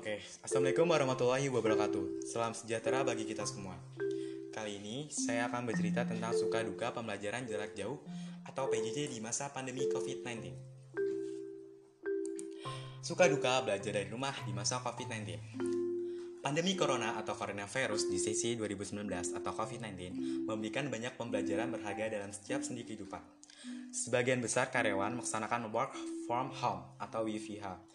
[0.00, 2.24] Assalamualaikum warahmatullahi wabarakatuh.
[2.24, 3.76] Salam sejahtera bagi kita semua.
[4.48, 8.00] Kali ini saya akan bercerita tentang suka duka pembelajaran jarak jauh
[8.48, 10.56] atau PJJ di masa pandemi COVID-19.
[13.04, 15.36] Suka duka belajar dari rumah di masa COVID-19.
[16.40, 19.04] Pandemi Corona atau Coronavirus di sesi 2019
[19.36, 20.16] atau COVID-19
[20.48, 23.20] memberikan banyak pembelajaran berharga dalam setiap sendi kehidupan.
[23.92, 25.92] Sebagian besar karyawan melaksanakan work
[26.24, 27.90] from home atau WFH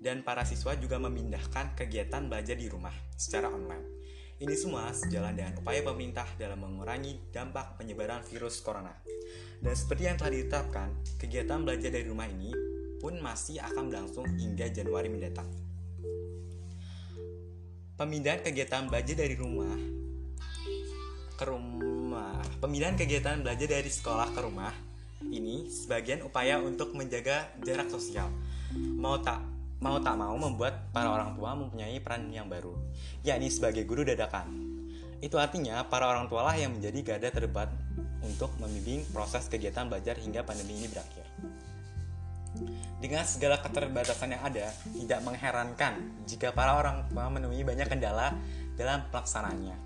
[0.00, 4.00] dan para siswa juga memindahkan kegiatan belajar di rumah secara online.
[4.40, 8.96] Ini semua sejalan dengan upaya pemerintah dalam mengurangi dampak penyebaran virus corona.
[9.60, 10.88] Dan seperti yang telah ditetapkan,
[11.20, 12.48] kegiatan belajar dari rumah ini
[12.96, 15.52] pun masih akan berlangsung hingga Januari mendatang.
[18.00, 19.76] Pemindahan kegiatan belajar dari rumah
[21.36, 22.40] ke rumah.
[22.64, 24.72] Pemindahan kegiatan belajar dari sekolah ke rumah
[25.28, 28.32] ini sebagian upaya untuk menjaga jarak sosial.
[28.72, 32.76] Mau tak mau tak mau membuat para orang tua mempunyai peran yang baru,
[33.24, 34.52] yakni sebagai guru dadakan.
[35.24, 37.68] Itu artinya para orang tua lah yang menjadi garda terdepan
[38.20, 41.24] untuk membimbing proses kegiatan belajar hingga pandemi ini berakhir.
[43.00, 45.92] Dengan segala keterbatasan yang ada, tidak mengherankan
[46.28, 48.36] jika para orang tua menemui banyak kendala
[48.76, 49.76] dalam pelaksanaannya.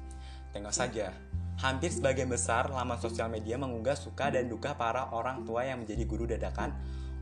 [0.50, 1.14] Tengok saja,
[1.62, 6.02] hampir sebagian besar laman sosial media mengunggah suka dan duka para orang tua yang menjadi
[6.02, 6.74] guru dadakan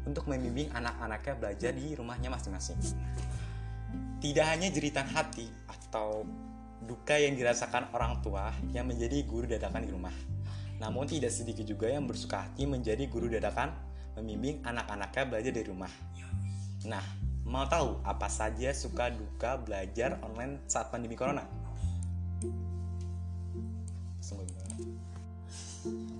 [0.06, 2.78] untuk membimbing anak-anaknya belajar di rumahnya masing-masing.
[4.22, 6.22] Tidak hanya jeritan hati atau
[6.82, 10.14] duka yang dirasakan orang tua yang menjadi guru dadakan di rumah.
[10.82, 13.70] Namun tidak sedikit juga yang bersuka hati menjadi guru dadakan
[14.18, 15.92] membimbing anak-anaknya belajar di rumah.
[16.86, 17.04] Nah,
[17.46, 21.46] mau tahu apa saja suka duka belajar online saat pandemi corona?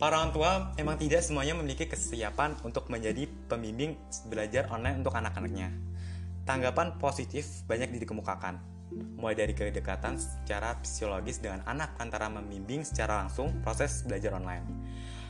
[0.03, 3.95] Para orang tua memang tidak semuanya memiliki kesiapan untuk menjadi pembimbing
[4.27, 5.71] belajar online untuk anak-anaknya.
[6.43, 8.59] Tanggapan positif banyak dikemukakan,
[9.15, 14.67] mulai dari kedekatan secara psikologis dengan anak antara membimbing secara langsung proses belajar online,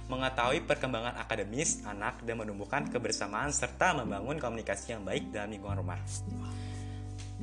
[0.09, 6.01] mengetahui perkembangan akademis anak dan menumbuhkan kebersamaan serta membangun komunikasi yang baik dalam lingkungan rumah.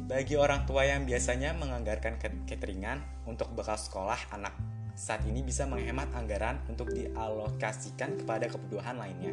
[0.09, 2.17] Bagi orang tua yang biasanya menganggarkan
[2.49, 9.31] cateringan untuk bekal sekolah anak saat ini bisa menghemat anggaran untuk dialokasikan kepada kebutuhan lainnya.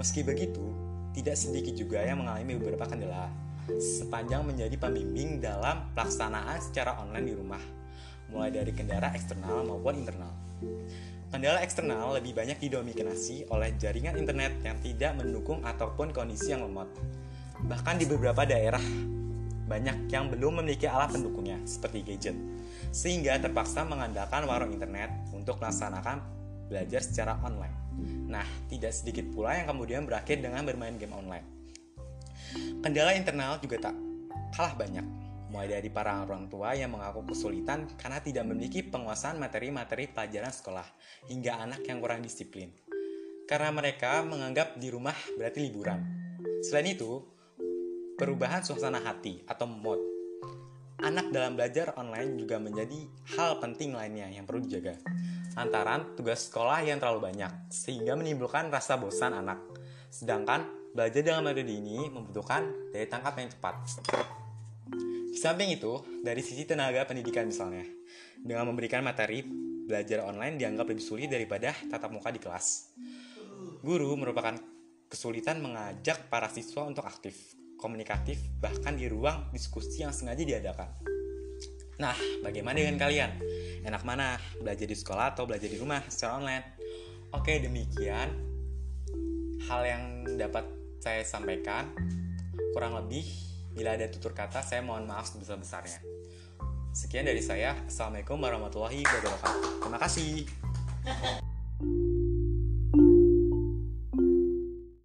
[0.00, 0.72] Meski begitu,
[1.12, 3.28] tidak sedikit juga yang mengalami beberapa kendala
[3.76, 7.60] sepanjang menjadi pembimbing dalam pelaksanaan secara online di rumah,
[8.32, 10.32] mulai dari kendala eksternal maupun internal.
[11.28, 16.88] Kendala eksternal lebih banyak didominasi oleh jaringan internet yang tidak mendukung ataupun kondisi yang lemot.
[17.60, 18.80] Bahkan di beberapa daerah,
[19.68, 22.36] banyak yang belum memiliki alat pendukungnya, seperti gadget
[22.92, 26.24] sehingga terpaksa mengandalkan warung internet untuk melaksanakan
[26.68, 27.76] belajar secara online.
[28.28, 31.46] Nah, tidak sedikit pula yang kemudian berakhir dengan bermain game online.
[32.80, 33.96] Kendala internal juga tak
[34.54, 35.04] kalah banyak,
[35.52, 40.86] mulai dari para orang tua yang mengaku kesulitan karena tidak memiliki penguasaan materi-materi pelajaran sekolah,
[41.28, 42.72] hingga anak yang kurang disiplin.
[43.48, 46.00] Karena mereka menganggap di rumah berarti liburan.
[46.60, 47.24] Selain itu,
[48.18, 50.18] perubahan suasana hati atau mood
[50.98, 53.06] anak dalam belajar online juga menjadi
[53.38, 54.98] hal penting lainnya yang perlu dijaga.
[55.54, 59.62] Lantaran tugas sekolah yang terlalu banyak, sehingga menimbulkan rasa bosan anak.
[60.10, 63.74] Sedangkan belajar dalam metode ini membutuhkan daya tangkap yang cepat.
[65.30, 67.86] Di samping itu, dari sisi tenaga pendidikan misalnya,
[68.38, 69.46] dengan memberikan materi,
[69.86, 72.90] belajar online dianggap lebih sulit daripada tatap muka di kelas.
[73.82, 74.58] Guru merupakan
[75.06, 80.90] kesulitan mengajak para siswa untuk aktif, komunikatif, bahkan di ruang diskusi yang sengaja diadakan.
[81.98, 83.30] Nah, bagaimana dengan kalian?
[83.82, 84.38] Enak mana?
[84.58, 86.64] Belajar di sekolah atau belajar di rumah secara online?
[87.34, 88.28] Oke, demikian
[89.66, 90.04] hal yang
[90.38, 90.64] dapat
[91.02, 91.90] saya sampaikan.
[92.74, 93.26] Kurang lebih,
[93.74, 95.98] bila ada tutur kata, saya mohon maaf sebesar-besarnya.
[96.94, 97.78] Sekian dari saya.
[97.86, 99.86] Assalamualaikum warahmatullahi wabarakatuh.
[99.86, 101.46] Terima kasih.